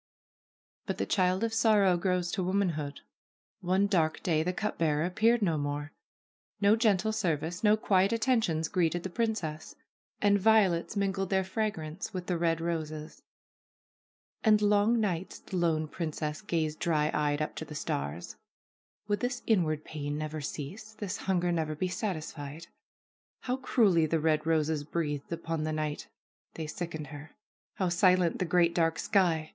But 0.87 0.97
the 0.97 1.05
child 1.05 1.43
of 1.43 1.53
sorrow 1.53 1.95
grows 1.95 2.31
to 2.31 2.41
womanhood. 2.41 3.01
One 3.59 3.85
dark 3.85 4.23
day 4.23 4.41
the 4.41 4.51
cup 4.51 4.79
bearer 4.79 5.05
appeared 5.05 5.43
no 5.43 5.59
more. 5.59 5.91
No 6.59 6.75
gentle 6.75 7.11
service, 7.11 7.63
no 7.63 7.77
quiet 7.77 8.11
attentions 8.11 8.67
greeted 8.67 9.03
the 9.03 9.11
princess. 9.11 9.75
And 10.19 10.39
violets 10.39 10.95
mingled 10.97 11.29
their 11.29 11.43
fragrance 11.43 12.15
with 12.15 12.25
the 12.25 12.35
red 12.39 12.59
roses. 12.59 13.21
And 14.43 14.59
long 14.59 14.99
nights 14.99 15.37
the 15.37 15.57
lone 15.57 15.87
princess 15.87 16.41
gazed 16.41 16.79
dry 16.79 17.11
eyed 17.13 17.39
up 17.39 17.53
to 17.57 17.65
the 17.65 17.75
stars. 17.75 18.35
Would 19.07 19.19
this 19.19 19.43
inward 19.45 19.83
pain 19.83 20.17
never 20.17 20.41
cease, 20.41 20.93
this 20.95 21.17
hunger 21.17 21.51
never 21.51 21.75
be 21.75 21.89
satisfied? 21.89 22.65
How 23.41 23.57
cruelly 23.57 24.07
the 24.07 24.19
red 24.19 24.47
roses 24.47 24.83
breathed 24.83 25.31
upon 25.31 25.63
the 25.63 25.71
night! 25.71 26.07
They 26.55 26.65
sickened 26.65 27.05
her. 27.13 27.35
How 27.75 27.89
silent 27.89 28.39
the 28.39 28.45
great, 28.45 28.73
dark 28.73 28.97
sky 28.97 29.49